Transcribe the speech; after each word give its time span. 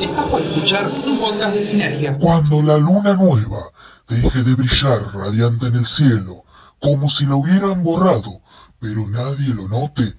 Estás 0.00 0.26
por 0.26 0.42
escuchar 0.42 0.92
un 1.06 1.18
podcast 1.18 1.56
de 1.56 1.64
Sinergia. 1.64 2.18
Cuando 2.18 2.60
la 2.60 2.76
luna 2.76 3.14
nueva 3.14 3.70
deje 4.06 4.42
de 4.42 4.54
brillar 4.54 5.00
radiante 5.14 5.68
en 5.68 5.76
el 5.76 5.86
cielo, 5.86 6.44
como 6.80 7.08
si 7.08 7.24
la 7.24 7.36
hubieran 7.36 7.82
borrado, 7.82 8.42
pero 8.78 9.08
nadie 9.08 9.54
lo 9.54 9.68
note, 9.68 10.16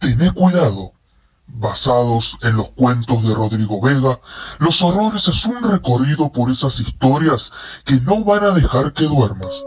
tened 0.00 0.32
cuidado. 0.32 0.94
Basados 1.46 2.38
en 2.42 2.56
los 2.56 2.70
cuentos 2.70 3.22
de 3.22 3.34
Rodrigo 3.34 3.80
Vega, 3.80 4.20
Los 4.58 4.82
Horrores 4.82 5.28
es 5.28 5.44
un 5.46 5.62
recorrido 5.62 6.32
por 6.32 6.50
esas 6.50 6.80
historias 6.80 7.52
que 7.84 8.00
no 8.00 8.24
van 8.24 8.44
a 8.44 8.50
dejar 8.50 8.92
que 8.92 9.04
duermas. 9.04 9.62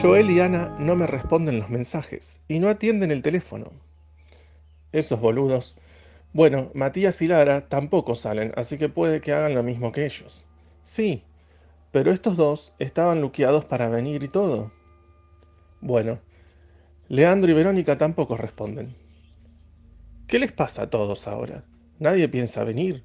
Joel 0.00 0.30
y 0.30 0.40
Ana 0.40 0.74
no 0.78 0.96
me 0.96 1.06
responden 1.06 1.58
los 1.58 1.68
mensajes 1.68 2.42
y 2.48 2.58
no 2.58 2.70
atienden 2.70 3.10
el 3.10 3.22
teléfono. 3.22 3.66
Esos 4.92 5.20
boludos. 5.20 5.78
Bueno, 6.32 6.70
Matías 6.74 7.20
y 7.20 7.28
Lara 7.28 7.68
tampoco 7.68 8.14
salen, 8.14 8.52
así 8.56 8.78
que 8.78 8.88
puede 8.88 9.20
que 9.20 9.34
hagan 9.34 9.54
lo 9.54 9.62
mismo 9.62 9.92
que 9.92 10.06
ellos. 10.06 10.46
Sí, 10.80 11.22
pero 11.92 12.12
estos 12.12 12.38
dos 12.38 12.74
estaban 12.78 13.20
luqueados 13.20 13.66
para 13.66 13.90
venir 13.90 14.22
y 14.22 14.28
todo. 14.28 14.72
Bueno, 15.82 16.18
Leandro 17.08 17.50
y 17.50 17.54
Verónica 17.54 17.98
tampoco 17.98 18.38
responden. 18.38 18.94
¿Qué 20.28 20.38
les 20.38 20.52
pasa 20.52 20.84
a 20.84 20.90
todos 20.90 21.28
ahora? 21.28 21.64
Nadie 21.98 22.28
piensa 22.28 22.64
venir. 22.64 23.04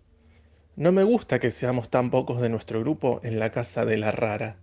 No 0.77 0.93
me 0.93 1.03
gusta 1.03 1.39
que 1.39 1.51
seamos 1.51 1.89
tan 1.89 2.09
pocos 2.09 2.39
de 2.39 2.49
nuestro 2.49 2.79
grupo 2.79 3.19
en 3.23 3.37
la 3.37 3.51
casa 3.51 3.83
de 3.83 3.97
la 3.97 4.11
rara. 4.11 4.57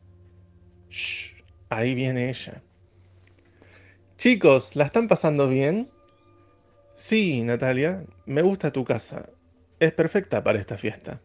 Shh. 0.89 1.38
Ahí 1.70 1.94
viene 1.94 2.28
ella. 2.28 2.62
Chicos, 4.19 4.77
¿la 4.77 4.84
están 4.84 5.08
pasando 5.08 5.48
bien? 5.48 5.88
Sí, 6.94 7.42
Natalia, 7.42 8.05
me 8.27 8.42
gusta 8.42 8.72
tu 8.72 8.84
casa. 8.84 9.30
Es 9.80 9.92
perfecta 9.92 10.42
para 10.44 10.58
esta 10.58 10.77
fiesta. 10.77 11.22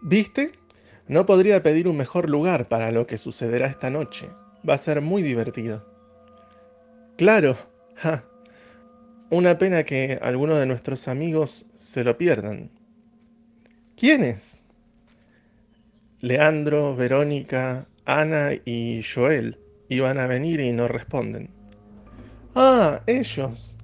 ¿Viste? 0.00 0.52
No 1.06 1.26
podría 1.26 1.60
pedir 1.62 1.88
un 1.88 1.96
mejor 1.96 2.30
lugar 2.30 2.66
para 2.68 2.90
lo 2.92 3.06
que 3.06 3.18
sucederá 3.18 3.66
esta 3.66 3.90
noche. 3.90 4.28
Va 4.68 4.74
a 4.74 4.78
ser 4.78 5.00
muy 5.00 5.22
divertido. 5.22 5.84
Claro. 7.16 7.56
Ja. 7.98 8.22
Una 9.30 9.56
pena 9.56 9.84
que 9.84 10.18
algunos 10.20 10.58
de 10.58 10.66
nuestros 10.66 11.08
amigos 11.08 11.64
se 11.76 12.04
lo 12.04 12.18
pierdan. 12.18 12.70
¿Quiénes? 13.96 14.62
Leandro, 16.20 16.94
Verónica, 16.94 17.86
Ana 18.06 18.52
y 18.64 19.02
Joel 19.02 19.58
iban 19.88 20.18
a 20.18 20.26
venir 20.26 20.60
y 20.60 20.72
no 20.72 20.88
responden. 20.88 21.50
Ah, 22.54 23.02
ellos. 23.06 23.76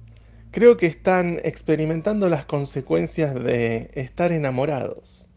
Creo 0.51 0.77
que 0.77 0.85
están 0.87 1.41
experimentando 1.43 2.29
las 2.29 2.45
consecuencias 2.45 3.35
de 3.35 3.91
estar 3.93 4.31
enamorados. 4.31 5.29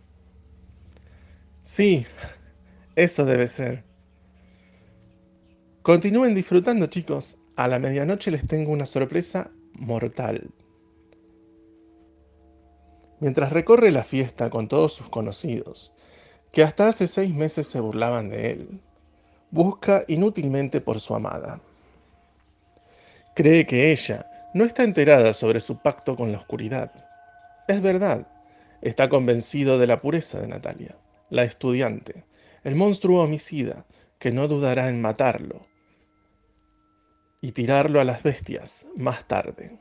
Sí, 1.62 2.06
eso 2.94 3.24
debe 3.24 3.48
ser. 3.48 3.82
Continúen 5.82 6.34
disfrutando, 6.34 6.86
chicos. 6.86 7.38
A 7.56 7.68
la 7.68 7.78
medianoche 7.78 8.30
les 8.30 8.46
tengo 8.46 8.70
una 8.70 8.86
sorpresa 8.86 9.50
mortal. 9.72 10.50
Mientras 13.18 13.52
recorre 13.52 13.90
la 13.90 14.04
fiesta 14.04 14.50
con 14.50 14.68
todos 14.68 14.92
sus 14.92 15.08
conocidos, 15.08 15.94
que 16.56 16.62
hasta 16.62 16.88
hace 16.88 17.06
seis 17.06 17.34
meses 17.34 17.68
se 17.68 17.80
burlaban 17.80 18.30
de 18.30 18.52
él. 18.52 18.80
Busca 19.50 20.04
inútilmente 20.08 20.80
por 20.80 21.00
su 21.00 21.14
amada. 21.14 21.60
Cree 23.34 23.66
que 23.66 23.92
ella 23.92 24.24
no 24.54 24.64
está 24.64 24.82
enterada 24.82 25.34
sobre 25.34 25.60
su 25.60 25.76
pacto 25.82 26.16
con 26.16 26.32
la 26.32 26.38
oscuridad. 26.38 26.90
Es 27.68 27.82
verdad, 27.82 28.26
está 28.80 29.10
convencido 29.10 29.78
de 29.78 29.86
la 29.86 30.00
pureza 30.00 30.40
de 30.40 30.48
Natalia, 30.48 30.96
la 31.28 31.44
estudiante, 31.44 32.24
el 32.64 32.74
monstruo 32.74 33.22
homicida 33.22 33.84
que 34.18 34.32
no 34.32 34.48
dudará 34.48 34.88
en 34.88 35.02
matarlo 35.02 35.66
y 37.42 37.52
tirarlo 37.52 38.00
a 38.00 38.04
las 38.04 38.22
bestias 38.22 38.86
más 38.96 39.28
tarde. 39.28 39.78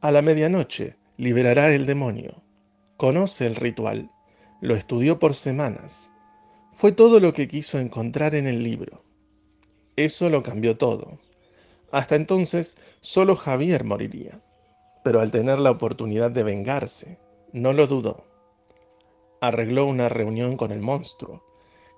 A 0.00 0.10
la 0.10 0.22
medianoche 0.22 0.96
liberará 1.16 1.72
el 1.72 1.86
demonio. 1.86 2.42
Conoce 2.96 3.46
el 3.46 3.54
ritual 3.54 4.10
lo 4.60 4.74
estudió 4.74 5.18
por 5.18 5.34
semanas. 5.34 6.12
Fue 6.70 6.92
todo 6.92 7.20
lo 7.20 7.32
que 7.32 7.48
quiso 7.48 7.78
encontrar 7.78 8.34
en 8.34 8.46
el 8.46 8.62
libro. 8.62 9.02
Eso 9.96 10.28
lo 10.28 10.42
cambió 10.42 10.76
todo. 10.76 11.18
Hasta 11.90 12.16
entonces 12.16 12.76
solo 13.00 13.36
Javier 13.36 13.84
moriría. 13.84 14.42
Pero 15.04 15.20
al 15.20 15.30
tener 15.30 15.58
la 15.58 15.70
oportunidad 15.70 16.30
de 16.30 16.42
vengarse, 16.42 17.18
no 17.52 17.72
lo 17.72 17.86
dudó. 17.86 18.26
Arregló 19.40 19.86
una 19.86 20.08
reunión 20.08 20.56
con 20.56 20.72
el 20.72 20.80
monstruo. 20.80 21.44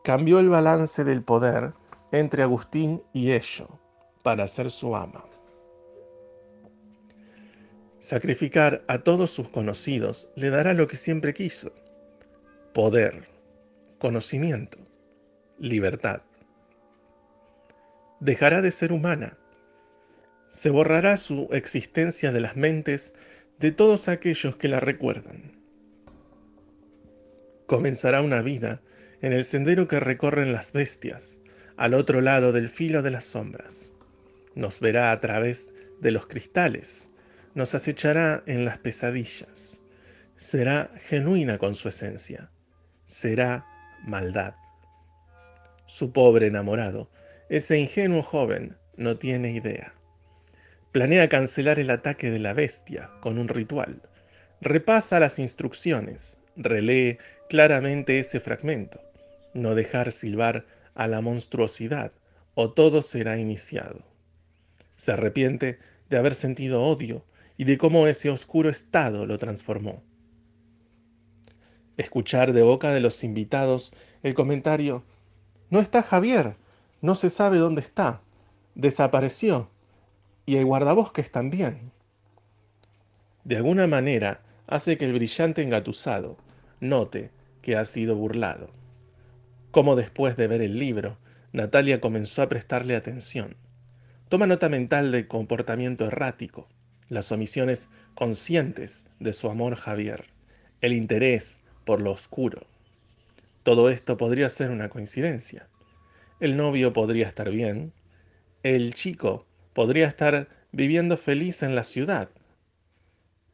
Cambió 0.05 0.39
el 0.39 0.49
balance 0.49 1.05
del 1.05 1.25
poder 1.25 1.73
entre 2.13 2.43
Agustín 2.43 3.03
y 3.13 3.33
Ello 3.33 3.67
para 4.23 4.47
ser 4.47 4.71
su 4.71 4.95
ama. 4.95 5.25
Sacrificar 7.99 8.85
a 8.87 8.99
todos 8.99 9.31
sus 9.31 9.49
conocidos 9.49 10.31
le 10.37 10.51
dará 10.51 10.73
lo 10.73 10.87
que 10.87 10.97
siempre 10.97 11.35
quiso, 11.35 11.73
poder, 12.79 13.25
conocimiento, 13.99 14.79
libertad. 15.59 16.23
Dejará 18.21 18.63
de 18.63 18.71
ser 18.71 18.93
humana. 18.93 19.37
Se 20.47 20.71
borrará 20.71 21.17
su 21.17 21.49
existencia 21.51 22.31
de 22.31 22.41
las 22.41 22.55
mentes 22.55 23.15
de 23.59 23.73
todos 23.73 24.09
aquellos 24.09 24.55
que 24.55 24.69
la 24.69 24.79
recuerdan. 24.79 25.61
Comenzará 27.67 28.23
una 28.23 28.43
vida 28.43 28.81
en 29.23 29.33
el 29.33 29.43
sendero 29.43 29.89
que 29.89 29.99
recorren 29.99 30.53
las 30.53 30.73
bestias, 30.73 31.41
al 31.77 31.95
otro 31.95 32.21
lado 32.21 32.53
del 32.53 32.69
filo 32.69 33.03
de 33.03 33.11
las 33.11 33.25
sombras. 33.25 33.91
Nos 34.55 34.79
verá 34.79 35.11
a 35.11 35.19
través 35.19 35.75
de 36.01 36.13
los 36.13 36.29
cristales, 36.29 37.11
nos 37.57 37.75
acechará 37.75 38.45
en 38.47 38.65
las 38.65 38.79
pesadillas. 38.79 39.83
Será 40.37 40.93
genuina 41.09 41.59
con 41.59 41.75
su 41.75 41.89
esencia 41.89 42.53
será 43.09 43.67
maldad. 44.05 44.55
Su 45.87 46.13
pobre 46.13 46.49
enamorado, 46.49 47.09
ese 47.49 47.79
ingenuo 47.79 48.23
joven, 48.23 48.77
no 48.99 49.17
tiene 49.17 49.53
idea. 49.53 49.95
Planea 50.93 51.31
cancelar 51.31 51.79
el 51.79 51.89
ataque 51.89 52.31
de 52.31 52.39
la 52.39 52.53
bestia 52.53 53.11
con 53.21 53.39
un 53.39 53.49
ritual. 53.49 54.03
Repasa 54.61 55.21
las 55.21 55.39
instrucciones, 55.39 56.39
relee 56.55 57.17
claramente 57.49 58.19
ese 58.19 58.41
fragmento. 58.41 59.01
No 59.55 59.75
dejar 59.75 60.13
silbar 60.13 60.67
a 60.95 61.09
la 61.09 61.23
monstruosidad 61.23 62.13
o 62.55 62.73
todo 62.73 63.01
será 63.01 63.39
iniciado. 63.39 64.03
Se 64.97 65.13
arrepiente 65.13 65.79
de 66.11 66.19
haber 66.19 66.35
sentido 66.35 66.83
odio 66.83 67.25
y 67.57 67.65
de 67.65 67.79
cómo 67.79 68.07
ese 68.07 68.29
oscuro 68.29 68.69
estado 68.69 69.25
lo 69.25 69.39
transformó. 69.39 70.03
Escuchar 71.99 72.55
de 72.55 72.63
boca 72.63 72.93
de 72.93 73.01
los 73.01 73.23
invitados 73.23 73.93
el 74.23 74.35
comentario, 74.35 75.05
no 75.69 75.81
está 75.81 76.03
Javier, 76.03 76.57
no 77.03 77.15
se 77.15 77.29
sabe 77.29 77.59
dónde 77.59 77.83
está, 77.83 78.23
desapareció, 78.75 79.69
y 80.47 80.57
el 80.57 80.65
guardabosques 80.65 81.31
también. 81.31 81.93
De 83.45 83.57
alguna 83.57 83.87
manera 83.87 84.41
hace 84.67 84.97
que 84.97 85.05
el 85.05 85.13
brillante 85.13 85.63
engatusado 85.63 86.39
note 86.81 87.31
que 87.61 87.77
ha 87.77 87.85
sido 87.85 88.17
burlado. 88.17 88.69
Como 89.71 89.95
después 89.95 90.37
de 90.37 90.47
ver 90.47 90.63
el 90.63 90.79
libro, 90.79 91.19
Natalia 91.53 92.01
comenzó 92.01 92.41
a 92.41 92.49
prestarle 92.49 92.97
atención. 92.97 93.57
Toma 94.31 94.47
nota 94.47 94.71
mental 94.71 95.13
del 95.13 95.29
comportamiento 95.29 96.07
errático, 96.07 96.69
las 97.11 97.31
omisiones 97.31 97.91
conscientes 98.15 99.05
de 99.21 99.35
su 99.35 99.51
amor 99.51 99.75
Javier 99.77 100.39
el 100.81 100.93
interés 100.93 101.61
por 101.89 102.03
lo 102.03 102.13
oscuro. 102.13 102.61
Todo 103.63 103.89
esto 103.89 104.19
podría 104.19 104.51
ser 104.51 104.71
una 104.71 104.91
coincidencia. 104.91 105.71
El 106.39 106.59
novio 106.59 106.93
podría 106.93 107.27
estar 107.27 107.49
bien, 107.49 107.95
el 108.63 108.93
chico 108.93 109.47
podría 109.73 110.07
estar 110.07 110.51
viviendo 110.71 111.17
feliz 111.17 111.63
en 111.63 111.75
la 111.75 111.85
ciudad, 111.85 112.29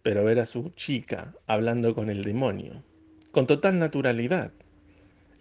pero 0.02 0.24
ver 0.24 0.40
a 0.40 0.46
su 0.46 0.70
chica 0.70 1.32
hablando 1.46 1.94
con 1.94 2.10
el 2.10 2.24
demonio, 2.24 2.82
con 3.30 3.46
total 3.46 3.78
naturalidad, 3.78 4.50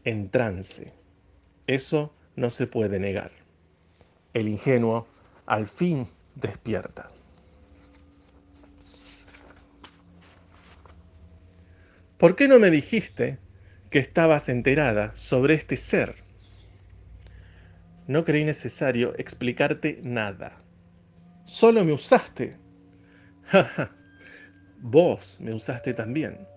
en 0.03 0.29
trance, 0.29 0.93
eso 1.65 2.13
no 2.35 2.51
se 2.51 2.67
puede 2.67 2.99
negar. 2.99 3.31
El 4.35 4.47
ingenuo 4.47 5.07
al 5.47 5.65
fin 5.65 6.07
despierta. 6.35 7.09
¿Por 12.23 12.37
qué 12.37 12.47
no 12.47 12.57
me 12.57 12.71
dijiste 12.71 13.37
que 13.89 13.99
estabas 13.99 14.47
enterada 14.47 15.13
sobre 15.13 15.55
este 15.55 15.75
ser? 15.75 16.15
No 18.07 18.23
creí 18.23 18.45
necesario 18.45 19.13
explicarte 19.17 19.99
nada. 20.03 20.63
Solo 21.43 21.83
me 21.83 21.91
usaste. 21.91 22.55
Vos 24.79 25.41
me 25.41 25.53
usaste 25.53 25.93
también. 25.93 26.47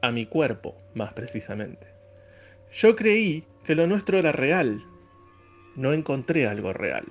A 0.00 0.12
mi 0.12 0.26
cuerpo, 0.26 0.80
más 0.94 1.12
precisamente. 1.12 1.88
Yo 2.70 2.94
creí 2.94 3.48
que 3.64 3.74
lo 3.74 3.88
nuestro 3.88 4.18
era 4.18 4.30
real. 4.30 4.80
No 5.74 5.92
encontré 5.92 6.46
algo 6.46 6.72
real. 6.72 7.04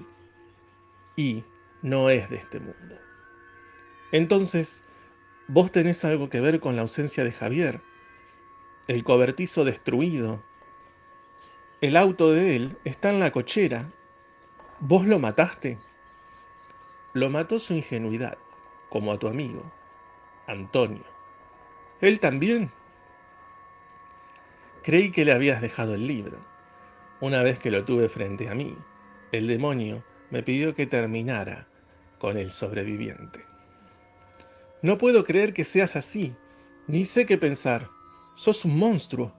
Y 1.18 1.44
no 1.82 2.10
es 2.10 2.30
de 2.30 2.38
este 2.38 2.62
mundo. 2.62 2.96
Entonces, 4.14 4.86
vos 5.50 5.70
tenés 5.70 6.06
algo 6.06 6.30
que 6.30 6.40
ver 6.40 6.62
con 6.62 6.78
la 6.78 6.84
ausencia 6.84 7.26
de 7.26 7.34
Javier. 7.34 7.82
El 8.88 9.04
cobertizo 9.04 9.66
destruido, 9.66 10.44
el 11.82 11.98
auto 11.98 12.32
de 12.32 12.56
él 12.56 12.78
está 12.84 13.10
en 13.10 13.20
la 13.20 13.32
cochera. 13.32 13.92
¿Vos 14.80 15.08
lo 15.08 15.18
mataste? 15.18 15.80
Lo 17.14 17.32
mató 17.32 17.58
su 17.58 17.74
ingenuidad, 17.74 18.38
como 18.90 19.12
a 19.12 19.18
tu 19.18 19.28
amigo, 19.28 19.64
Antonio. 20.46 21.04
¿Él 22.00 22.20
también? 22.20 22.72
Creí 24.84 25.12
que 25.12 25.26
le 25.26 25.32
habías 25.32 25.62
dejado 25.62 25.96
el 25.96 26.06
libro. 26.06 26.38
Una 27.22 27.42
vez 27.42 27.58
que 27.58 27.72
lo 27.72 27.86
tuve 27.86 28.08
frente 28.08 28.50
a 28.50 28.54
mí, 28.54 28.78
el 29.32 29.48
demonio 29.48 30.04
me 30.30 30.44
pidió 30.44 30.76
que 30.76 30.86
terminara 30.86 31.68
con 32.20 32.38
el 32.38 32.52
sobreviviente. 32.52 33.40
No 34.84 35.00
puedo 35.00 35.24
creer 35.24 35.54
que 35.56 35.64
seas 35.64 35.96
así, 35.96 36.36
ni 36.86 37.04
sé 37.06 37.26
qué 37.26 37.40
pensar. 37.40 37.95
Sos 38.36 38.66
un 38.66 38.78
monstruo. 38.78 39.34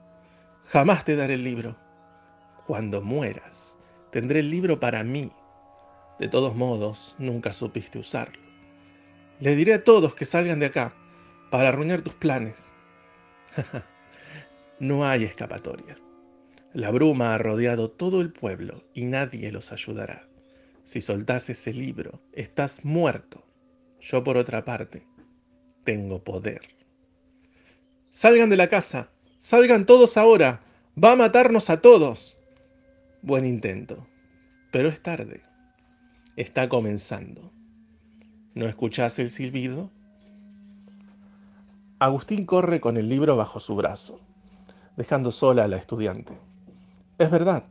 Jamás 0.69 1.05
te 1.05 1.17
daré 1.17 1.35
el 1.35 1.45
libro. 1.45 1.77
Cuando 2.67 3.03
mueras, 3.03 3.79
tendré 4.11 4.41
el 4.41 4.51
libro 4.51 4.81
para 4.81 5.05
mí. 5.05 5.31
De 6.19 6.29
todos 6.29 6.57
modos, 6.57 7.15
nunca 7.19 7.53
supiste 7.53 7.99
usarlo. 7.99 8.43
Le 9.39 9.55
diré 9.55 9.75
a 9.75 9.85
todos 9.85 10.15
que 10.15 10.25
salgan 10.25 10.61
de 10.61 10.67
acá 10.67 10.95
para 11.51 11.69
arruinar 11.69 12.01
tus 12.01 12.15
planes. 12.15 12.73
no 14.81 15.07
hay 15.07 15.25
escapatoria. 15.25 15.99
La 16.73 16.91
bruma 16.91 17.35
ha 17.35 17.39
rodeado 17.39 17.91
todo 17.91 18.23
el 18.23 18.33
pueblo 18.33 18.83
y 18.95 19.05
nadie 19.05 19.53
los 19.53 19.73
ayudará. 19.73 20.27
Si 20.85 21.03
soltás 21.03 21.51
ese 21.51 21.75
libro, 21.75 22.23
estás 22.33 22.83
muerto. 22.85 23.45
Yo, 24.01 24.25
por 24.25 24.39
otra 24.39 24.65
parte, 24.65 25.07
tengo 25.85 26.25
poder. 26.25 26.63
Salgan 28.17 28.49
de 28.49 28.57
la 28.57 28.71
casa, 28.71 29.11
salgan 29.37 29.85
todos 29.85 30.17
ahora. 30.17 30.63
Va 30.97 31.13
a 31.13 31.17
matarnos 31.17 31.69
a 31.69 31.83
todos. 31.83 32.39
Buen 33.21 33.45
intento, 33.45 34.07
pero 34.73 34.89
es 34.89 35.03
tarde. 35.03 35.43
Está 36.35 36.71
comenzando. 36.71 37.53
¿No 38.55 38.67
escuchás 38.69 39.19
el 39.19 39.29
silbido? 39.29 39.91
Agustín 41.99 42.47
corre 42.47 42.81
con 42.81 42.97
el 42.97 43.07
libro 43.11 43.37
bajo 43.37 43.61
su 43.61 43.77
brazo, 43.77 44.19
dejando 44.97 45.31
sola 45.31 45.65
a 45.65 45.69
la 45.69 45.77
estudiante. 45.77 46.39
Es 47.19 47.31
verdad, 47.31 47.65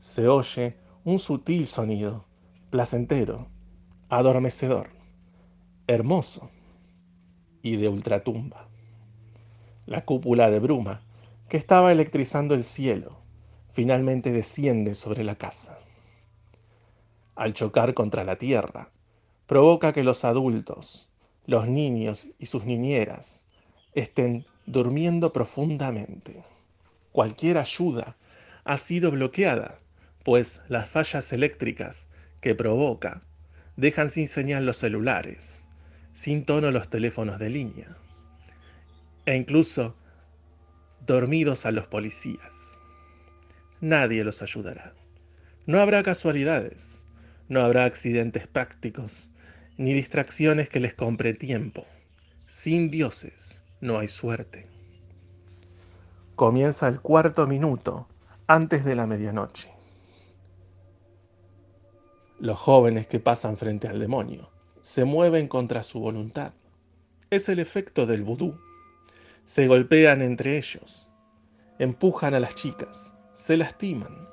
se 0.00 0.26
oye 0.26 0.76
un 1.04 1.20
sutil 1.20 1.68
sonido, 1.68 2.24
placentero, 2.70 3.46
adormecedor, 4.08 4.88
hermoso 5.86 6.50
y 7.62 7.76
de 7.76 7.86
ultratumba. 7.86 8.66
La 9.86 10.04
cúpula 10.04 10.50
de 10.50 10.58
bruma 10.58 11.00
que 11.48 11.56
estaba 11.56 11.92
electrizando 11.92 12.54
el 12.54 12.64
cielo 12.64 13.20
finalmente 13.70 14.32
desciende 14.32 14.96
sobre 14.96 15.22
la 15.22 15.36
casa. 15.36 15.78
Al 17.36 17.54
chocar 17.54 17.94
contra 17.94 18.24
la 18.24 18.36
tierra, 18.36 18.90
provoca 19.46 19.92
que 19.92 20.02
los 20.02 20.24
adultos, 20.24 21.08
los 21.46 21.68
niños 21.68 22.32
y 22.40 22.46
sus 22.46 22.64
niñeras 22.64 23.46
estén 23.94 24.44
durmiendo 24.66 25.32
profundamente. 25.32 26.42
Cualquier 27.12 27.56
ayuda 27.56 28.16
ha 28.64 28.78
sido 28.78 29.12
bloqueada, 29.12 29.78
pues 30.24 30.62
las 30.66 30.88
fallas 30.88 31.32
eléctricas 31.32 32.08
que 32.40 32.56
provoca 32.56 33.22
dejan 33.76 34.10
sin 34.10 34.26
señal 34.26 34.66
los 34.66 34.78
celulares, 34.78 35.64
sin 36.10 36.44
tono 36.44 36.72
los 36.72 36.90
teléfonos 36.90 37.38
de 37.38 37.50
línea, 37.50 37.96
e 39.26 39.36
incluso 39.36 39.96
dormidos 41.06 41.66
a 41.66 41.72
los 41.72 41.86
policías 41.86 42.80
nadie 43.80 44.24
los 44.24 44.42
ayudará. 44.42 44.94
No 45.66 45.80
habrá 45.80 46.02
casualidades, 46.02 47.06
no 47.48 47.60
habrá 47.60 47.84
accidentes 47.84 48.46
prácticos, 48.46 49.30
ni 49.76 49.92
distracciones 49.92 50.68
que 50.68 50.80
les 50.80 50.94
compre 50.94 51.34
tiempo. 51.34 51.86
Sin 52.46 52.90
dioses 52.90 53.62
no 53.80 53.98
hay 53.98 54.08
suerte. 54.08 54.68
Comienza 56.34 56.88
el 56.88 57.00
cuarto 57.00 57.46
minuto 57.46 58.08
antes 58.46 58.84
de 58.84 58.94
la 58.94 59.06
medianoche. 59.06 59.72
Los 62.38 62.58
jóvenes 62.58 63.06
que 63.06 63.18
pasan 63.18 63.56
frente 63.56 63.88
al 63.88 63.98
demonio 63.98 64.50
se 64.82 65.04
mueven 65.04 65.48
contra 65.48 65.82
su 65.82 66.00
voluntad. 66.00 66.52
Es 67.30 67.48
el 67.48 67.58
efecto 67.58 68.06
del 68.06 68.22
vudú. 68.22 68.60
Se 69.46 69.68
golpean 69.68 70.22
entre 70.22 70.58
ellos, 70.58 71.08
empujan 71.78 72.34
a 72.34 72.40
las 72.40 72.56
chicas, 72.56 73.16
se 73.32 73.56
lastiman. 73.56 74.28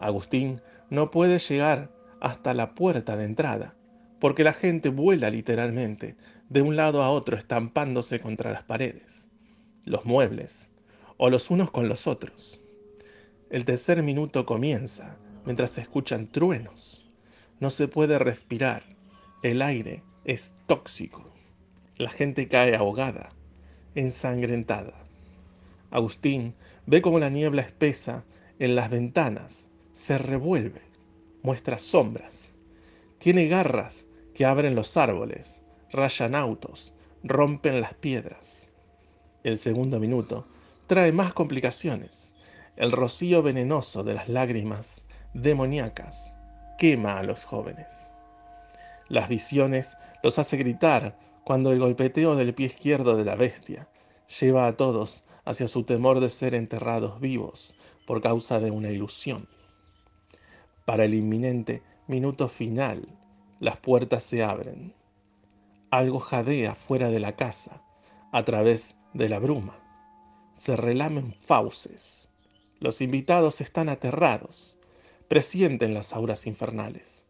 Agustín 0.00 0.62
no 0.88 1.10
puede 1.10 1.38
llegar 1.38 1.94
hasta 2.22 2.54
la 2.54 2.74
puerta 2.74 3.18
de 3.18 3.24
entrada, 3.24 3.76
porque 4.20 4.42
la 4.42 4.54
gente 4.54 4.88
vuela 4.88 5.28
literalmente 5.28 6.16
de 6.48 6.62
un 6.62 6.74
lado 6.74 7.02
a 7.02 7.10
otro 7.10 7.36
estampándose 7.36 8.18
contra 8.18 8.50
las 8.50 8.62
paredes, 8.62 9.30
los 9.84 10.06
muebles, 10.06 10.72
o 11.18 11.28
los 11.28 11.50
unos 11.50 11.70
con 11.70 11.90
los 11.90 12.06
otros. 12.06 12.62
El 13.50 13.66
tercer 13.66 14.02
minuto 14.02 14.46
comienza 14.46 15.18
mientras 15.44 15.72
se 15.72 15.82
escuchan 15.82 16.32
truenos. 16.32 17.12
No 17.60 17.68
se 17.68 17.88
puede 17.88 18.18
respirar, 18.18 18.84
el 19.42 19.60
aire 19.60 20.02
es 20.24 20.56
tóxico. 20.66 21.30
La 21.98 22.08
gente 22.08 22.48
cae 22.48 22.74
ahogada, 22.74 23.33
ensangrentada. 23.94 24.94
Agustín 25.90 26.54
Ve 26.86 27.00
como 27.00 27.18
la 27.18 27.30
niebla 27.30 27.62
espesa 27.62 28.26
en 28.58 28.74
las 28.74 28.90
ventanas 28.90 29.68
se 29.92 30.18
revuelve, 30.18 30.82
muestra 31.42 31.78
sombras. 31.78 32.56
Tiene 33.18 33.48
garras 33.48 34.06
que 34.34 34.44
abren 34.44 34.74
los 34.74 34.98
árboles, 34.98 35.62
rayan 35.90 36.34
autos, 36.34 36.92
rompen 37.22 37.80
las 37.80 37.94
piedras. 37.94 38.70
El 39.44 39.56
segundo 39.56 39.98
minuto 39.98 40.46
trae 40.86 41.10
más 41.12 41.32
complicaciones. 41.32 42.34
El 42.76 42.92
rocío 42.92 43.42
venenoso 43.42 44.04
de 44.04 44.12
las 44.12 44.28
lágrimas 44.28 45.04
demoníacas 45.32 46.36
quema 46.76 47.18
a 47.18 47.22
los 47.22 47.44
jóvenes. 47.44 48.12
Las 49.08 49.28
visiones 49.28 49.96
los 50.22 50.38
hace 50.38 50.58
gritar 50.58 51.18
cuando 51.44 51.72
el 51.72 51.78
golpeteo 51.78 52.36
del 52.36 52.54
pie 52.54 52.66
izquierdo 52.66 53.16
de 53.16 53.24
la 53.24 53.34
bestia 53.34 53.88
lleva 54.40 54.66
a 54.66 54.76
todos 54.76 55.24
hacia 55.44 55.68
su 55.68 55.84
temor 55.84 56.20
de 56.20 56.30
ser 56.30 56.54
enterrados 56.54 57.20
vivos 57.20 57.76
por 58.06 58.22
causa 58.22 58.60
de 58.60 58.70
una 58.70 58.90
ilusión. 58.90 59.48
Para 60.84 61.04
el 61.04 61.14
inminente 61.14 61.82
minuto 62.06 62.48
final, 62.48 63.08
las 63.60 63.76
puertas 63.78 64.24
se 64.24 64.42
abren. 64.42 64.94
Algo 65.90 66.18
jadea 66.18 66.74
fuera 66.74 67.08
de 67.08 67.20
la 67.20 67.36
casa, 67.36 67.82
a 68.32 68.42
través 68.42 68.96
de 69.12 69.28
la 69.28 69.38
bruma. 69.38 69.78
Se 70.52 70.76
relamen 70.76 71.32
fauces. 71.32 72.30
Los 72.80 73.00
invitados 73.00 73.60
están 73.60 73.88
aterrados, 73.88 74.76
presienten 75.28 75.94
las 75.94 76.12
auras 76.12 76.46
infernales. 76.46 77.28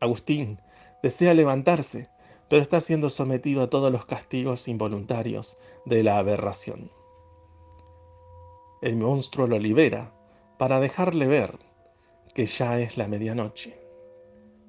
Agustín 0.00 0.60
desea 1.02 1.34
levantarse, 1.34 2.10
pero 2.50 2.62
está 2.62 2.80
siendo 2.80 3.08
sometido 3.10 3.62
a 3.62 3.70
todos 3.70 3.92
los 3.92 4.06
castigos 4.06 4.66
involuntarios 4.66 5.56
de 5.86 6.02
la 6.02 6.18
aberración. 6.18 6.90
El 8.82 8.96
monstruo 8.96 9.46
lo 9.46 9.58
libera 9.60 10.12
para 10.58 10.80
dejarle 10.80 11.28
ver 11.28 11.60
que 12.34 12.46
ya 12.46 12.80
es 12.80 12.96
la 12.96 13.06
medianoche 13.06 13.80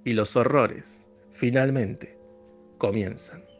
y 0.05 0.13
los 0.13 0.35
horrores 0.35 1.09
finalmente 1.31 2.19
comienzan. 2.77 3.50